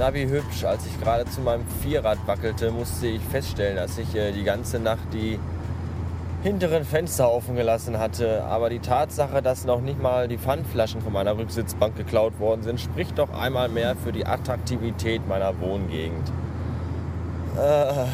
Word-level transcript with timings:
Navi 0.00 0.26
hübsch. 0.26 0.64
Als 0.64 0.86
ich 0.86 0.98
gerade 0.98 1.26
zu 1.26 1.42
meinem 1.42 1.66
Vierrad 1.82 2.16
wackelte, 2.24 2.70
musste 2.70 3.06
ich 3.06 3.20
feststellen, 3.20 3.76
dass 3.76 3.98
ich 3.98 4.14
äh, 4.14 4.32
die 4.32 4.44
ganze 4.44 4.78
Nacht 4.78 5.12
die 5.12 5.38
hinteren 6.42 6.84
Fenster 6.84 7.30
offen 7.30 7.54
gelassen 7.54 7.98
hatte. 7.98 8.42
Aber 8.44 8.70
die 8.70 8.78
Tatsache, 8.78 9.42
dass 9.42 9.66
noch 9.66 9.82
nicht 9.82 10.00
mal 10.00 10.26
die 10.26 10.38
Pfandflaschen 10.38 11.02
von 11.02 11.12
meiner 11.12 11.36
Rücksitzbank 11.36 11.96
geklaut 11.96 12.40
worden 12.40 12.62
sind, 12.62 12.80
spricht 12.80 13.18
doch 13.18 13.28
einmal 13.30 13.68
mehr 13.68 13.94
für 13.94 14.10
die 14.10 14.24
Attraktivität 14.24 15.28
meiner 15.28 15.60
Wohngegend. 15.60 16.32
Äh, 17.58 18.06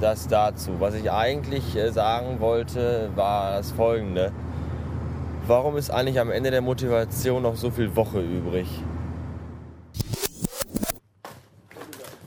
das 0.00 0.28
dazu. 0.28 0.76
Was 0.78 0.94
ich 0.94 1.10
eigentlich 1.10 1.74
äh, 1.74 1.90
sagen 1.90 2.38
wollte, 2.38 3.10
war 3.16 3.50
das 3.56 3.72
folgende. 3.72 4.30
Warum 5.48 5.76
ist 5.76 5.90
eigentlich 5.90 6.20
am 6.20 6.30
Ende 6.30 6.52
der 6.52 6.60
Motivation 6.60 7.42
noch 7.42 7.56
so 7.56 7.72
viel 7.72 7.96
Woche 7.96 8.20
übrig? 8.20 8.68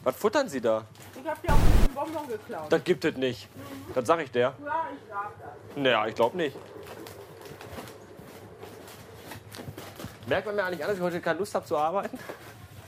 Was 0.04 0.16
futtern 0.16 0.50
Sie 0.50 0.60
da? 0.62 0.84
Ich 1.22 1.28
hab 1.30 1.41
dir 1.41 1.50
auch 1.54 1.58
ein 1.58 1.72
bisschen 1.72 1.94
Bonbon 1.94 2.28
geklaut. 2.28 2.72
Das 2.72 2.84
gibt 2.84 3.05
es 3.05 3.16
nicht. 3.18 3.48
Das 3.94 4.08
sag 4.08 4.20
ich 4.22 4.32
der. 4.32 4.54
Ja, 4.66 4.88
ich 4.94 5.00
sag 5.08 5.32
das. 5.40 5.78
Naja, 5.78 6.08
ich 6.08 6.16
glaube 6.16 6.38
nicht. 6.38 6.58
Merkt 10.28 10.45
man 10.48 10.56
mir 10.56 10.64
eigentlich 10.64 10.82
an, 10.84 10.88
dass 10.90 10.98
ich 10.98 11.04
heute 11.04 11.22
keine 11.22 11.40
Lust 11.40 11.54
habe 11.54 11.66
zu 11.66 11.78
arbeiten? 11.78 12.18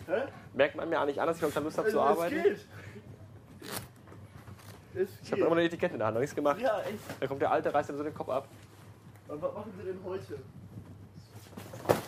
Hä? 0.07 0.23
Merkt 0.53 0.75
man 0.75 0.89
mir 0.89 0.99
eigentlich 0.99 1.19
an, 1.21 1.27
dass 1.27 1.37
ich 1.37 1.43
heute 1.43 1.53
keine 1.53 1.65
Lust 1.65 1.77
habe 1.77 1.89
zu 1.89 1.99
Also, 1.99 2.21
arbeiten? 2.21 2.35
Es 2.37 2.43
geht. 2.43 2.59
Es 4.95 5.09
Ich 5.23 5.31
habe 5.31 5.41
immer 5.41 5.51
eine 5.51 5.63
Etikette 5.63 5.93
in 5.93 5.99
der 5.99 6.07
Hand, 6.07 6.15
noch 6.15 6.21
nichts 6.21 6.35
gemacht. 6.35 6.59
Ja, 6.59 6.79
echt. 6.81 6.99
Da 7.19 7.27
kommt 7.27 7.41
der 7.41 7.51
Alte, 7.51 7.73
reißt 7.73 7.89
ihm 7.89 7.97
so 7.97 8.03
den 8.03 8.13
Kopf 8.13 8.29
ab. 8.29 8.47
Aber 9.27 9.41
was 9.41 9.53
machen 9.53 9.73
Sie 9.77 9.85
denn 9.85 9.99
heute? 10.03 10.39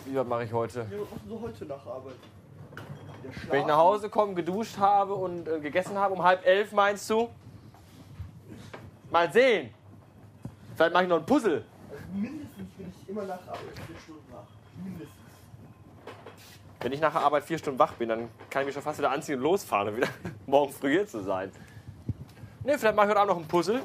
Wie 0.04 0.16
was 0.16 0.26
mache 0.26 0.44
ich 0.44 0.52
heute? 0.52 0.80
Ja, 0.80 0.98
was 1.00 1.10
machen 1.10 1.22
Sie 1.28 1.38
heute 1.40 1.64
nach 1.66 1.86
Arbeit? 1.86 2.14
Wenn 3.48 3.60
ich 3.60 3.66
nach 3.66 3.76
Hause 3.76 4.08
komme, 4.08 4.34
geduscht 4.34 4.78
habe 4.78 5.14
und 5.14 5.48
äh, 5.48 5.60
gegessen 5.60 5.96
habe, 5.98 6.14
um 6.14 6.22
halb 6.22 6.44
elf 6.46 6.72
meinst 6.72 7.08
du? 7.10 7.28
Mal 9.10 9.32
sehen. 9.32 9.70
Vielleicht 10.74 10.92
mache 10.92 11.04
ich 11.04 11.08
noch 11.08 11.18
ein 11.18 11.26
Puzzle. 11.26 11.64
Also 11.90 12.02
mindestens 12.12 12.70
bin 12.76 12.92
ich 13.02 13.08
immer 13.08 13.22
nach 13.22 13.40
Arbeit 13.46 13.78
vier 13.86 13.96
Stunden 13.98 14.32
wach. 14.32 14.46
Mindestens. 14.82 15.16
Wenn 16.80 16.92
ich 16.92 17.00
nach 17.00 17.12
der 17.12 17.22
Arbeit 17.22 17.44
vier 17.44 17.58
Stunden 17.58 17.78
wach 17.78 17.94
bin, 17.94 18.08
dann 18.08 18.28
kann 18.50 18.62
ich 18.62 18.66
mich 18.66 18.74
schon 18.74 18.82
fast 18.82 18.98
wieder 18.98 19.10
anziehen 19.10 19.36
und 19.36 19.42
losfahren, 19.42 19.88
um 19.88 19.96
wieder 19.96 20.08
morgen 20.46 20.72
früh 20.72 20.92
hier 20.92 21.06
zu 21.06 21.22
sein. 21.22 21.50
Ne, 22.64 22.78
vielleicht 22.78 22.96
mache 22.96 23.06
ich 23.06 23.10
heute 23.10 23.20
Abend 23.20 23.34
noch 23.34 23.42
ein 23.42 23.48
Puzzle. 23.48 23.82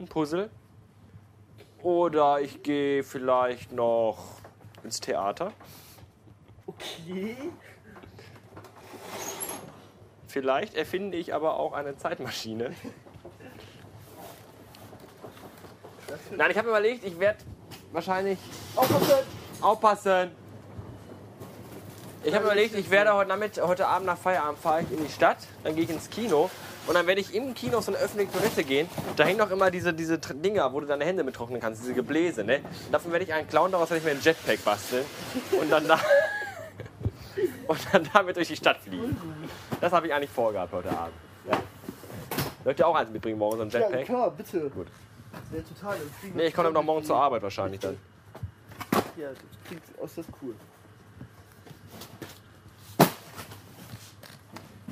Ein 0.00 0.08
Puzzle. 0.08 0.50
Oder 1.82 2.40
ich 2.40 2.62
gehe 2.62 3.04
vielleicht 3.04 3.72
noch 3.72 4.18
ins 4.82 5.00
Theater. 5.00 5.52
Okay. 6.78 7.36
Vielleicht 10.28 10.74
erfinde 10.74 11.16
ich 11.16 11.34
aber 11.34 11.58
auch 11.58 11.72
eine 11.72 11.96
Zeitmaschine. 11.96 12.74
Nein, 16.36 16.50
ich 16.50 16.58
habe 16.58 16.68
überlegt, 16.68 17.04
ich 17.04 17.18
werde 17.18 17.38
wahrscheinlich 17.92 18.38
Aufpassen! 18.76 19.26
aufpassen. 19.60 20.30
Ich 22.24 22.34
habe 22.34 22.44
überlegt, 22.44 22.74
ich 22.74 22.90
werde 22.90 23.14
heute, 23.14 23.28
Nachmittag, 23.28 23.66
heute 23.66 23.86
Abend 23.86 24.06
nach 24.06 24.18
Feierabend 24.18 24.58
fahre 24.58 24.82
ich 24.82 24.90
in 24.90 25.04
die 25.04 25.10
Stadt, 25.10 25.38
dann 25.64 25.74
gehe 25.74 25.84
ich 25.84 25.90
ins 25.90 26.10
Kino 26.10 26.50
und 26.86 26.94
dann 26.94 27.06
werde 27.06 27.20
ich 27.20 27.34
im 27.34 27.54
Kino 27.54 27.80
so 27.80 27.92
eine 27.92 28.00
öffentliche 28.02 28.32
Toilette 28.32 28.64
gehen. 28.64 28.88
Da 29.16 29.24
hängen 29.24 29.38
noch 29.38 29.50
immer 29.50 29.70
diese, 29.70 29.94
diese 29.94 30.18
Dinger, 30.18 30.72
wo 30.72 30.80
du 30.80 30.86
deine 30.86 31.04
Hände 31.04 31.24
mit 31.24 31.36
trocknen 31.36 31.60
kannst, 31.60 31.82
diese 31.82 31.94
Gebläse. 31.94 32.44
Ne? 32.44 32.60
Davon 32.90 33.12
werde 33.12 33.24
ich 33.24 33.32
einen 33.32 33.48
Clown, 33.48 33.72
daraus 33.72 33.90
werde 33.90 33.98
ich 33.98 34.04
mir 34.04 34.10
einen 34.10 34.20
Jetpack 34.20 34.64
basteln 34.64 35.04
und 35.60 35.70
dann, 35.70 35.86
da 35.86 36.00
und 37.68 37.78
dann 37.92 38.08
damit 38.12 38.36
durch 38.36 38.48
die 38.48 38.56
Stadt 38.56 38.78
fliegen. 38.78 39.16
Das 39.80 39.92
habe 39.92 40.06
ich 40.08 40.14
eigentlich 40.14 40.30
vorgehabt 40.30 40.72
heute 40.72 40.90
Abend. 40.90 41.14
Ja. 41.48 41.58
Sollt 42.64 42.78
ihr 42.78 42.86
auch 42.88 42.96
eins 42.96 43.10
mitbringen 43.10 43.38
morgen, 43.38 43.56
so 43.56 43.62
ein 43.62 43.70
Ja, 43.70 43.80
Jetpack? 43.80 44.04
klar, 44.06 44.30
bitte. 44.30 44.68
Gut. 44.70 44.88
Ja, 45.52 45.60
total. 45.60 45.98
dann 45.98 46.10
fliegen 46.20 46.36
Nee, 46.36 46.46
ich 46.46 46.54
komme 46.54 46.68
zusammen 46.68 46.74
noch 46.86 46.92
morgen 46.94 47.04
zur 47.04 47.16
Arbeit 47.16 47.42
wahrscheinlich 47.42 47.80
dann. 47.80 47.98
Ja, 49.16 49.28
das 49.28 49.38
klingt 49.66 49.82
äußerst 50.00 50.28
cool. 50.42 50.54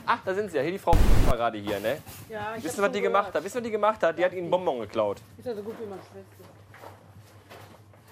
Ach, 0.08 0.18
da 0.24 0.34
sind 0.34 0.50
sie 0.50 0.56
ja. 0.58 0.62
Hier 0.62 0.72
die 0.72 0.78
Frau 0.78 0.92
war 1.26 1.36
gerade 1.36 1.58
hier, 1.58 1.80
ne? 1.80 1.98
Ja, 2.28 2.54
ich 2.56 2.62
Wissen 2.62 2.82
was 2.82 2.92
die 2.92 3.00
gemacht 3.00 3.34
hat? 3.34 3.42
Wissen 3.42 3.56
was 3.56 3.62
die 3.64 3.70
gemacht 3.70 4.02
hat? 4.02 4.16
Die 4.16 4.24
hat 4.24 4.32
ihnen 4.32 4.42
einen 4.42 4.50
Bonbon 4.50 4.80
geklaut. 4.80 5.20
Ist 5.36 5.46
ja 5.46 5.54
so 5.54 5.62
gut 5.62 5.74
wie 5.80 5.86
meine 5.86 6.00
Schwester. 6.02 6.50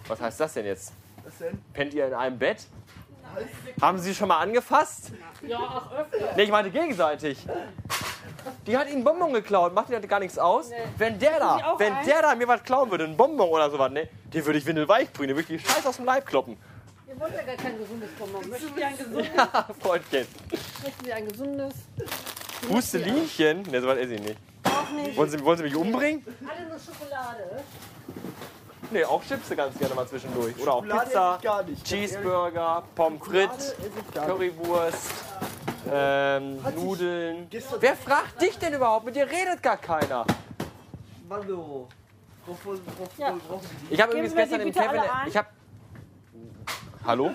Was 0.08 0.20
heißt 0.20 0.40
das 0.40 0.54
denn 0.54 0.66
jetzt? 0.66 0.92
Was 1.24 1.38
denn? 1.38 1.62
Pennt 1.72 1.94
ihr 1.94 2.08
in 2.08 2.14
einem 2.14 2.38
Bett? 2.38 2.66
Haben 3.80 3.98
Sie 3.98 4.14
schon 4.14 4.28
mal 4.28 4.38
angefasst? 4.38 5.12
Ja, 5.42 5.58
auch 5.58 5.92
öfter. 5.92 6.36
Ne, 6.36 6.42
ich 6.42 6.50
meinte 6.50 6.70
gegenseitig. 6.70 7.38
Die 8.66 8.76
hat 8.76 8.86
ihnen 8.86 8.96
einen 8.96 9.04
Bonbon 9.04 9.32
geklaut, 9.32 9.74
macht 9.74 9.90
ihnen 9.90 10.06
gar 10.06 10.20
nichts 10.20 10.38
aus. 10.38 10.70
Nee. 10.70 10.76
Wenn 10.98 11.18
der 11.18 11.38
da, 11.38 11.74
wenn 11.78 11.92
eins? 11.94 12.06
der 12.06 12.22
da 12.22 12.34
mir 12.34 12.46
was 12.48 12.62
klauen 12.62 12.90
würde, 12.90 13.04
ein 13.04 13.16
Bonbon 13.16 13.48
oder 13.48 13.70
sowas, 13.70 13.90
ne, 13.90 14.08
den 14.32 14.44
würde 14.44 14.58
ich 14.58 14.66
windelweich 14.66 15.12
prügeln, 15.12 15.28
den 15.28 15.36
würde 15.36 15.54
ich 15.54 15.62
die 15.62 15.68
Scheiß 15.68 15.86
aus 15.86 15.96
dem 15.96 16.04
Leib 16.04 16.26
kloppen. 16.26 16.56
Ihr 17.06 17.20
wollt 17.20 17.34
ja 17.34 17.42
gar 17.42 17.56
kein 17.56 17.78
gesundes 17.78 18.10
Bonbon. 18.18 18.48
Möchten 18.48 18.74
Sie 18.74 18.84
ein 18.84 18.96
gesundes? 18.96 19.26
Ja, 19.36 19.66
Freundchen. 19.80 20.26
Möchten 20.82 21.04
Sie 21.04 21.12
ein 21.12 21.28
gesundes? 21.28 21.74
Hustelinchen? 22.68 23.62
Ne, 23.62 23.80
sowas 23.80 23.98
esse 23.98 24.14
ich 24.14 24.20
nicht. 24.22 24.36
Auch 24.64 24.90
nicht. 24.90 25.16
Wollen 25.16 25.30
Sie, 25.30 25.44
wollen 25.44 25.58
Sie 25.58 25.64
mich 25.64 25.76
umbringen? 25.76 26.24
Alle 26.48 26.68
nur 26.68 26.78
Schokolade. 26.78 27.62
Ne, 28.90 29.04
auch 29.04 29.22
Chips 29.24 29.48
ganz 29.56 29.78
gerne 29.78 29.94
mal 29.94 30.06
zwischendurch. 30.06 30.56
Oder 30.60 30.74
auch 30.74 30.84
Schokolade 30.84 31.72
Pizza. 31.72 31.84
Cheeseburger, 31.84 32.82
Pommes 32.94 33.20
frites. 33.24 33.74
Currywurst, 34.14 35.12
ähm, 35.90 36.58
Nudeln. 36.76 37.48
Wer 37.80 37.96
fragt 37.96 38.40
dich 38.40 38.58
denn 38.58 38.74
überhaupt? 38.74 39.06
Mit 39.06 39.16
dir 39.16 39.28
redet 39.28 39.62
gar 39.62 39.76
keiner. 39.76 40.24
Ja. 43.18 43.32
die? 43.32 43.94
Ich 43.94 44.00
habe 44.00 44.12
übrigens 44.12 44.34
gestern 44.34 44.60
dem 44.60 44.72
Kevin. 44.72 45.02
Ich 45.26 45.36
habe. 45.36 45.48
Hallo? 47.06 47.30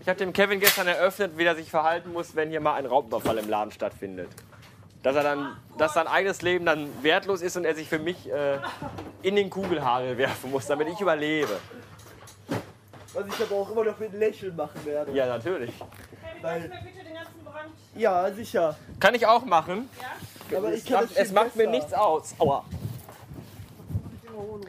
Ich 0.00 0.08
habe 0.08 0.18
dem 0.18 0.32
Kevin 0.32 0.60
gestern 0.60 0.86
eröffnet, 0.86 1.36
wie 1.36 1.44
er 1.44 1.56
sich 1.56 1.68
verhalten 1.68 2.12
muss, 2.12 2.36
wenn 2.36 2.50
hier 2.50 2.60
mal 2.60 2.74
ein 2.74 2.86
Raubüberfall 2.86 3.38
im 3.38 3.48
Laden 3.48 3.72
stattfindet. 3.72 4.28
Dass 5.06 5.14
er 5.14 5.22
dann, 5.22 5.56
dass 5.78 5.94
sein 5.94 6.08
eigenes 6.08 6.42
Leben 6.42 6.66
dann 6.66 6.88
wertlos 7.00 7.40
ist 7.40 7.56
und 7.56 7.64
er 7.64 7.76
sich 7.76 7.88
für 7.88 8.00
mich 8.00 8.28
äh, 8.28 8.58
in 9.22 9.36
den 9.36 9.50
Kugelhagel 9.50 10.18
werfen 10.18 10.50
muss, 10.50 10.66
damit 10.66 10.88
ich 10.88 11.00
überlebe. 11.00 11.60
Was 13.14 13.24
ich 13.28 13.40
aber 13.40 13.54
auch 13.54 13.70
immer 13.70 13.84
noch 13.84 13.96
mit 14.00 14.12
Lächeln 14.14 14.56
machen 14.56 14.84
werde. 14.84 15.12
Ja, 15.12 15.26
natürlich. 15.26 15.70
Weil, 16.42 16.62
bitte 16.62 17.04
den 17.04 17.14
ganzen 17.14 17.44
Brand. 17.44 17.70
ja, 17.94 18.32
sicher. 18.32 18.76
Kann 18.98 19.14
ich 19.14 19.24
auch 19.28 19.44
machen. 19.44 19.88
Aber 20.52 20.72
ich 20.72 20.78
Es 20.78 20.86
kann 20.86 21.06
viel 21.06 21.16
es 21.18 21.30
macht 21.30 21.54
mir 21.54 21.66
besser. 21.66 21.70
nichts 21.70 21.94
aus. 21.94 22.34
Aua. 22.40 22.64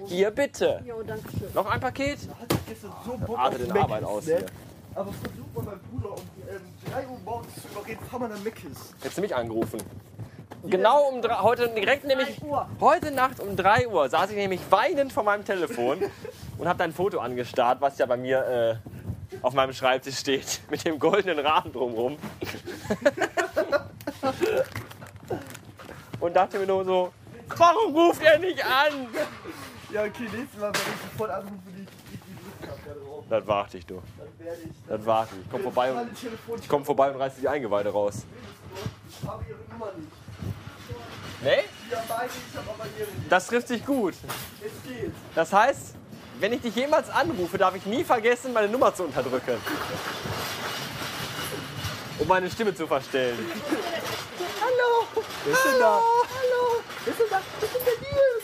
Hier 0.05 0.29
bitte. 0.29 0.83
Jo, 0.85 1.01
danke 1.01 1.31
schön. 1.31 1.51
Noch 1.55 1.65
ein 1.65 1.79
Paket? 1.79 2.19
Hat 2.39 2.51
sich 2.51 2.65
gestern 2.67 2.91
so 3.03 3.17
Bock 3.17 3.39
auf 3.39 3.75
Arbeit 3.75 4.03
aus 4.03 4.27
ne? 4.27 4.37
hier. 4.37 4.45
Aber 4.93 5.11
versucht 5.13 5.55
mal 5.55 5.63
meinen 5.63 5.79
Bruder 5.91 6.11
um 6.11 6.21
ähm, 6.47 6.61
3 6.91 7.07
Uhr 7.07 7.19
morgens 7.25 7.55
zu 7.55 7.67
überreden, 7.69 8.05
fahr 8.05 8.19
mal 8.19 8.29
nach 8.29 8.43
Mc's. 8.43 8.93
Hättest 8.99 9.17
du 9.17 9.21
mich 9.21 9.35
angerufen. 9.35 9.81
Genau 10.63 11.09
um 11.09 11.21
drei, 11.21 11.35
heute 11.35 11.67
direkt 11.69 12.05
nämlich 12.05 12.41
Uhr. 12.41 12.67
heute 12.81 13.11
Nacht 13.11 13.39
um 13.39 13.55
3 13.55 13.87
Uhr 13.87 14.09
saß 14.09 14.31
ich 14.31 14.35
nämlich 14.35 14.59
weinend 14.69 15.13
vor 15.13 15.23
meinem 15.23 15.45
Telefon 15.45 15.99
und 16.57 16.67
habe 16.67 16.79
dein 16.79 16.91
Foto 16.93 17.19
angestarrt, 17.19 17.79
was 17.79 17.97
ja 17.97 18.05
bei 18.05 18.17
mir 18.17 18.81
äh, 18.81 19.37
auf 19.41 19.53
meinem 19.53 19.71
Schreibtisch 19.73 20.17
steht 20.17 20.59
mit 20.69 20.83
dem 20.85 20.99
goldenen 20.99 21.39
Rahmen 21.45 21.71
drumherum. 21.71 22.17
und 26.19 26.35
dachte 26.35 26.59
mir 26.59 26.65
nur 26.65 26.83
so, 26.83 27.13
warum 27.55 27.95
ruft 27.95 28.21
er 28.23 28.37
nicht 28.39 28.65
an? 28.65 29.07
Ja, 29.91 30.03
okay, 30.03 30.23
nächstes 30.23 30.59
Mal, 30.59 30.73
wenn 30.73 30.81
ich 30.81 31.11
sofort 31.11 31.29
anrufe, 31.29 31.53
die 31.67 31.83
ich 31.83 31.89
die 32.09 32.17
Lust 32.43 32.61
habe, 32.61 32.79
da 32.85 32.93
drauf. 33.05 33.23
Das 33.29 33.47
warte 33.47 33.77
ich, 33.77 33.85
du. 33.85 34.01
Dann 34.17 34.27
werde 34.45 34.61
ich. 34.63 34.69
Das 34.87 35.05
warte 35.05 35.35
ich. 35.35 35.41
Ich 35.45 35.51
komm 35.51 35.61
vorbei 35.61 35.93
und, 35.93 36.09
ich 36.61 36.67
komm 36.67 36.83
vorbei 36.83 37.11
und 37.11 37.21
reiß 37.21 37.35
die 37.39 37.47
Eingeweide 37.47 37.89
raus. 37.89 38.25
Ich 39.09 39.23
habe 39.27 39.45
ihre 39.47 39.59
Nummer 39.71 39.91
nicht. 39.95 40.26
Nee? 41.43 41.49
Ja, 41.91 42.03
beide, 42.07 42.31
ich 42.31 42.57
habe 42.57 42.69
aber 42.71 42.85
ihre 42.97 43.11
nicht. 43.11 43.31
Das 43.31 43.45
trifft 43.45 43.67
sich 43.67 43.85
gut. 43.85 44.15
Es 44.59 44.89
geht. 44.89 45.11
Das 45.35 45.53
heißt, 45.53 45.93
wenn 46.39 46.51
ich 46.53 46.61
dich 46.61 46.75
jemals 46.75 47.09
anrufe, 47.09 47.59
darf 47.59 47.75
ich 47.75 47.85
nie 47.85 48.03
vergessen, 48.03 48.53
meine 48.53 48.67
Nummer 48.67 48.93
zu 48.93 49.03
unterdrücken. 49.03 49.57
Um 52.17 52.27
meine 52.27 52.49
Stimme 52.49 52.73
zu 52.73 52.87
verstellen. 52.87 53.37
Hallo! 54.61 55.07
Wer 55.45 55.53
ist 55.53 55.65
denn 55.65 55.79
da? 55.79 56.01
Hallo! 56.01 56.81
Wer 57.05 57.13
ist 57.13 57.19
denn 57.19 57.27
da? 57.29 57.41
Das 57.61 57.69
ist 57.69 57.85
der 57.85 57.93
Nils! 57.99 58.43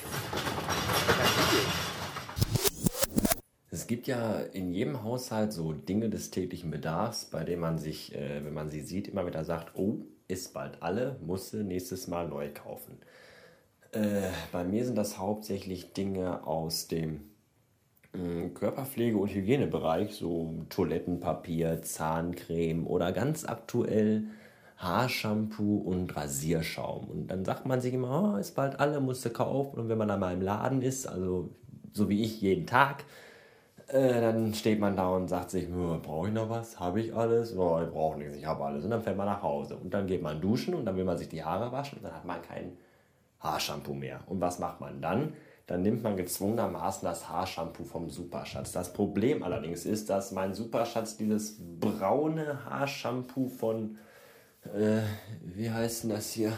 Es 3.72 3.88
gibt 3.88 4.06
ja 4.06 4.40
in 4.54 4.72
jedem 4.72 5.04
Haushalt 5.04 5.52
so 5.52 5.74
Dinge 5.74 6.10
des 6.10 6.30
täglichen 6.30 6.70
Bedarfs, 6.70 7.26
bei 7.26 7.44
denen 7.44 7.62
man 7.62 7.80
sich, 7.80 8.14
äh, 8.14 8.46
wenn 8.46 8.54
man 8.54 8.70
sie 8.70 8.82
sieht, 8.82 9.08
immer 9.08 9.26
wieder 9.26 9.44
sagt, 9.46 9.72
oh, 9.76 9.98
ist 10.34 10.54
bald 10.54 10.82
alle, 10.82 11.18
musste 11.26 11.58
nächstes 11.58 12.08
Mal 12.08 12.28
neu 12.28 12.50
kaufen. 12.54 12.98
Äh, 13.92 14.30
bei 14.52 14.64
mir 14.64 14.86
sind 14.86 14.98
das 14.98 15.18
hauptsächlich 15.18 15.94
Dinge 15.94 16.46
aus 16.46 16.88
dem 16.88 17.22
im 18.14 18.54
Körperpflege- 18.54 19.16
und 19.16 19.34
Hygienebereich, 19.34 20.14
so 20.16 20.54
Toilettenpapier, 20.70 21.82
Zahncreme 21.82 22.86
oder 22.86 23.12
ganz 23.12 23.44
aktuell 23.44 24.26
Haarshampoo 24.78 25.78
und 25.78 26.16
Rasierschaum. 26.16 27.08
Und 27.10 27.28
dann 27.28 27.44
sagt 27.44 27.66
man 27.66 27.82
sich 27.82 27.94
immer, 27.94 28.36
oh, 28.36 28.38
ist 28.38 28.56
bald 28.56 28.80
alle, 28.80 29.00
musst 29.00 29.26
du 29.26 29.30
kaufen. 29.30 29.80
Und 29.80 29.90
wenn 29.90 29.98
man 29.98 30.08
dann 30.08 30.20
mal 30.20 30.34
im 30.34 30.42
Laden 30.42 30.82
ist, 30.82 31.08
also 31.08 31.50
so 31.92 32.10
wie 32.10 32.22
ich 32.22 32.42
jeden 32.42 32.68
Tag, 32.68 33.04
äh, 33.88 34.22
dann 34.22 34.54
steht 34.54 34.80
man 34.80 34.96
da 34.96 35.10
und 35.10 35.28
sagt 35.28 35.52
sich, 35.52 35.68
brauche 35.70 36.28
ich 36.28 36.34
noch 36.34 36.50
was? 36.50 36.80
Habe 36.80 37.02
ich 37.02 37.16
alles? 37.16 37.56
Oh, 37.56 37.80
ich 37.82 37.90
brauche 37.92 38.18
nichts, 38.18 38.36
ich 38.36 38.46
habe 38.46 38.64
alles. 38.64 38.84
Und 38.84 38.92
dann 38.92 39.02
fährt 39.02 39.18
man 39.18 39.28
nach 39.28 39.42
Hause. 39.42 39.76
Und 39.78 39.94
dann 39.94 40.08
geht 40.08 40.22
man 40.22 40.42
duschen 40.42 40.74
und 40.74 40.86
dann 40.86 40.96
will 40.96 41.04
man 41.04 41.18
sich 41.18 41.30
die 41.30 41.44
Haare 41.44 41.72
waschen 41.72 41.98
und 41.98 42.04
dann 42.04 42.16
hat 42.16 42.26
man 42.26 42.42
kein 42.42 42.78
Haarshampoo 43.40 43.94
mehr. 43.94 44.22
Und 44.28 44.42
was 44.42 44.60
macht 44.60 44.80
man 44.80 45.02
dann? 45.02 45.34
Dann 45.68 45.82
nimmt 45.82 46.04
man 46.04 46.18
gezwungenermaßen 46.18 47.08
das 47.08 47.30
Haarshampoo 47.30 47.84
vom 47.84 48.10
Superschatz. 48.10 48.72
Das 48.72 48.92
Problem 48.92 49.44
allerdings 49.44 49.86
ist, 49.86 50.10
dass 50.10 50.32
mein 50.32 50.54
Superschatz 50.54 51.16
dieses 51.16 51.58
braune 51.80 52.66
Haarshampoo 52.66 53.48
von, 53.48 53.98
äh, 54.74 55.02
wie 55.42 55.72
heißt 55.72 56.04
denn 56.04 56.10
das 56.12 56.32
hier? 56.32 56.54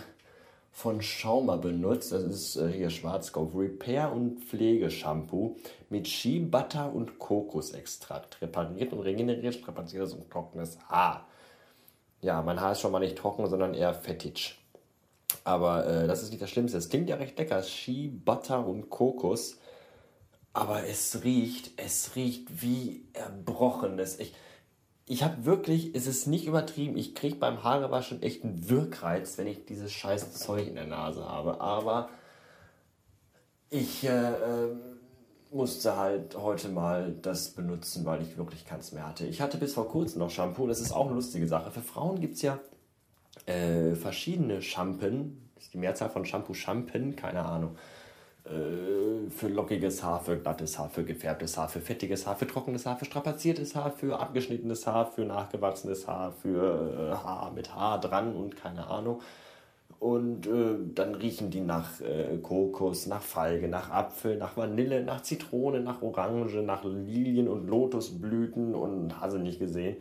Von 0.78 1.02
Schaumer 1.02 1.58
benutzt. 1.58 2.12
Das 2.12 2.24
ist 2.24 2.58
äh, 2.58 2.70
hier 2.70 2.90
Schwarzkopf. 2.90 3.56
Repair- 3.56 4.12
und 4.12 4.44
Pflegeshampoo 4.44 5.56
mit 5.90 6.06
Shea 6.06 6.42
Butter 6.42 6.94
und 6.94 7.18
Kokosextrakt. 7.18 8.42
Repariert 8.42 8.92
und 8.92 9.00
regeneriert 9.00 9.56
strapaziertes 9.56 10.14
und 10.14 10.30
trockenes 10.30 10.78
Haar. 10.90 11.30
Ja, 12.20 12.42
mein 12.42 12.60
Haar 12.60 12.74
ist 12.74 12.82
schon 12.82 12.92
mal 12.92 13.00
nicht 13.00 13.18
trocken, 13.18 13.48
sondern 13.48 13.74
eher 13.74 13.94
fettig. 13.94 14.60
Aber 15.46 15.88
äh, 15.88 16.08
das 16.08 16.22
ist 16.22 16.32
nicht 16.32 16.42
das 16.42 16.50
Schlimmste. 16.50 16.78
Es 16.78 16.90
klingt 16.90 17.08
ja 17.08 17.16
recht 17.16 17.40
lecker. 17.40 17.64
Ski, 17.64 18.10
Butter 18.10 18.68
und 18.68 18.90
Kokos. 18.90 19.58
Aber 20.52 20.86
es 20.86 21.24
riecht, 21.24 21.72
es 21.78 22.18
riecht 22.18 22.62
wie 22.62 23.08
Erbrochenes. 23.14 24.20
Ich, 24.20 24.34
ich 25.08 25.24
habe 25.24 25.46
wirklich, 25.46 25.94
es 25.94 26.08
ist 26.08 26.28
nicht 26.28 26.48
übertrieben, 26.48 26.98
ich 26.98 27.14
kriege 27.14 27.36
beim 27.36 27.64
Haarewaschen 27.64 28.24
echt 28.24 28.44
einen 28.44 28.70
Wirkreiz, 28.70 29.38
wenn 29.38 29.48
ich 29.48 29.66
dieses 29.66 29.92
scheiß 29.92 30.34
Zeug 30.34 30.68
in 30.68 30.76
der 30.76 30.88
Nase 30.88 31.28
habe. 31.28 31.62
Aber 31.62 32.10
ich 33.70 34.04
äh, 34.04 34.10
äh, 34.10 34.76
musste 35.52 35.96
halt 35.96 36.36
heute 36.36 36.70
mal 36.70 37.14
das 37.22 37.52
benutzen, 37.52 38.06
weil 38.06 38.22
ich 38.24 38.38
wirklich 38.38 38.66
keins 38.66 38.94
mehr 38.94 39.08
hatte. 39.08 39.26
Ich 39.26 39.42
hatte 39.42 39.58
bis 39.58 39.74
vor 39.74 39.88
kurzem 39.88 40.20
noch 40.20 40.32
Shampoo, 40.32 40.68
das 40.68 40.80
ist 40.80 40.92
auch 40.92 41.06
eine 41.06 41.16
lustige 41.16 41.48
Sache. 41.48 41.70
Für 41.70 41.82
Frauen 41.82 42.20
gibt 42.20 42.36
es 42.36 42.42
ja 42.42 42.60
äh, 43.46 43.96
verschiedene 43.96 44.60
ist 44.62 45.74
die 45.74 45.78
Mehrzahl 45.78 46.10
von 46.10 46.26
Shampoo, 46.26 46.54
Shampen, 46.54 47.16
keine 47.16 47.46
Ahnung. 47.46 47.76
Äh, 48.46 49.30
für 49.32 49.48
lockiges 49.48 50.04
Haar, 50.04 50.20
für 50.20 50.38
glattes 50.38 50.78
Haar, 50.78 50.90
für 50.90 51.04
gefärbtes 51.04 51.58
Haar, 51.58 51.68
für 51.68 51.82
fettiges 51.82 52.28
Haar, 52.28 52.36
für 52.36 52.46
trockenes 52.46 52.86
Haar, 52.86 52.98
für 52.98 53.06
strapaziertes 53.06 53.76
Haar, 53.76 53.92
für 53.92 54.20
abgeschnittenes 54.20 54.86
Haar, 54.86 55.12
für 55.12 55.26
nachgewachsenes 55.26 56.08
Haar, 56.08 56.32
für 56.32 57.12
äh, 57.12 57.16
Haar 57.16 57.52
mit 57.54 57.74
Haar 57.74 58.00
dran 58.00 58.36
und 58.36 58.56
keine 58.56 58.86
Ahnung. 58.86 59.22
Und 60.00 60.46
äh, 60.46 60.76
dann 60.94 61.16
riechen 61.16 61.50
die 61.50 61.62
nach 61.62 62.00
äh, 62.02 62.38
Kokos, 62.38 63.08
nach 63.08 63.24
Feige, 63.24 63.68
nach 63.68 63.90
Apfel, 63.90 64.38
nach 64.38 64.56
Vanille, 64.56 65.04
nach 65.04 65.22
Zitrone, 65.22 65.80
nach 65.80 66.04
Orange, 66.04 66.62
nach 66.62 66.84
Lilien 66.84 67.48
und 67.48 67.68
Lotusblüten 67.68 68.76
und 68.76 69.20
hast 69.20 69.34
du 69.34 69.40
nicht 69.40 69.58
gesehen. 69.58 69.98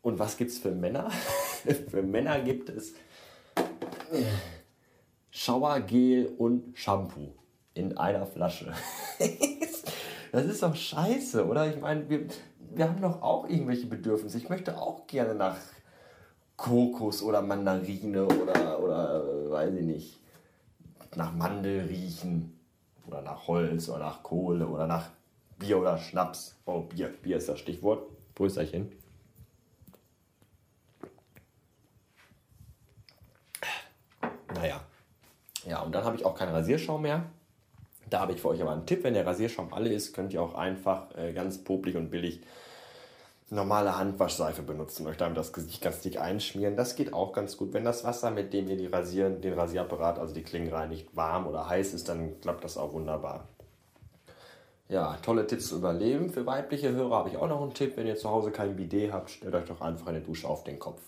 Und 0.00 0.20
was 0.20 0.36
gibt's 0.36 0.58
für 0.58 0.70
Männer? 0.70 1.10
für 1.90 2.02
Männer 2.02 2.38
gibt 2.40 2.68
es 2.68 2.94
Schauergel 5.32 6.32
und 6.38 6.78
Shampoo 6.78 7.32
in 7.74 7.98
einer 7.98 8.26
Flasche. 8.26 8.72
das 10.32 10.44
ist 10.46 10.62
doch 10.62 10.74
scheiße, 10.74 11.46
oder? 11.46 11.68
Ich 11.68 11.80
meine, 11.80 12.08
wir, 12.08 12.26
wir 12.74 12.88
haben 12.88 13.00
doch 13.00 13.20
auch 13.22 13.48
irgendwelche 13.48 13.86
Bedürfnisse. 13.86 14.38
Ich 14.38 14.48
möchte 14.48 14.78
auch 14.78 15.06
gerne 15.06 15.34
nach 15.34 15.56
Kokos 16.56 17.22
oder 17.22 17.42
Mandarine 17.42 18.26
oder, 18.26 18.80
oder 18.80 19.24
äh, 19.24 19.50
weiß 19.50 19.74
ich 19.74 19.84
nicht, 19.84 20.20
nach 21.16 21.32
Mandel 21.32 21.86
riechen 21.86 22.58
oder 23.06 23.22
nach 23.22 23.46
Holz 23.48 23.88
oder 23.88 23.98
nach 23.98 24.22
Kohle 24.22 24.66
oder 24.66 24.86
nach 24.86 25.10
Bier 25.58 25.78
oder 25.78 25.98
Schnaps. 25.98 26.56
Oh, 26.64 26.80
Bier, 26.80 27.08
Bier 27.08 27.36
ist 27.36 27.48
das 27.48 27.58
Stichwort. 27.58 28.08
Prösterchen. 28.34 28.90
Naja. 34.54 34.80
Ja, 35.66 35.80
und 35.80 35.94
dann 35.94 36.04
habe 36.04 36.16
ich 36.16 36.24
auch 36.24 36.34
keinen 36.34 36.52
Rasierschaum 36.52 37.02
mehr. 37.02 37.24
Da 38.14 38.20
habe 38.20 38.32
ich 38.32 38.40
für 38.40 38.50
euch 38.50 38.62
aber 38.62 38.70
einen 38.70 38.86
Tipp. 38.86 39.02
Wenn 39.02 39.14
der 39.14 39.26
Rasierschaum 39.26 39.74
alle 39.74 39.92
ist, 39.92 40.14
könnt 40.14 40.32
ihr 40.32 40.40
auch 40.40 40.54
einfach 40.54 41.12
äh, 41.18 41.32
ganz 41.32 41.58
popelig 41.58 41.96
und 41.96 42.10
billig 42.10 42.42
normale 43.50 43.98
Handwaschseife 43.98 44.62
benutzen. 44.62 45.08
Euch 45.08 45.16
damit 45.16 45.36
das 45.36 45.52
Gesicht 45.52 45.82
ganz 45.82 45.98
dick 46.00 46.20
einschmieren. 46.20 46.76
Das 46.76 46.94
geht 46.94 47.12
auch 47.12 47.32
ganz 47.32 47.56
gut. 47.56 47.72
Wenn 47.72 47.82
das 47.82 48.04
Wasser, 48.04 48.30
mit 48.30 48.52
dem 48.52 48.68
ihr 48.68 48.76
die 48.76 48.86
rasieren, 48.86 49.40
den 49.40 49.54
Rasierapparat, 49.54 50.20
also 50.20 50.32
die 50.32 50.44
Klingen 50.44 50.72
reinigt, 50.72 51.08
warm 51.16 51.48
oder 51.48 51.68
heiß 51.68 51.92
ist, 51.92 52.08
dann 52.08 52.40
klappt 52.40 52.62
das 52.62 52.76
auch 52.76 52.92
wunderbar. 52.92 53.48
Ja, 54.88 55.18
tolle 55.20 55.48
Tipps 55.48 55.66
zu 55.66 55.78
überleben. 55.78 56.30
Für 56.30 56.46
weibliche 56.46 56.92
Hörer 56.92 57.16
habe 57.16 57.30
ich 57.30 57.36
auch 57.36 57.48
noch 57.48 57.62
einen 57.62 57.74
Tipp. 57.74 57.96
Wenn 57.96 58.06
ihr 58.06 58.14
zu 58.14 58.30
Hause 58.30 58.52
kein 58.52 58.76
Bidet 58.76 59.12
habt, 59.12 59.28
stellt 59.30 59.56
euch 59.56 59.64
doch 59.64 59.80
einfach 59.80 60.06
eine 60.06 60.20
Dusche 60.20 60.46
auf 60.46 60.62
den 60.62 60.78
Kopf. 60.78 61.00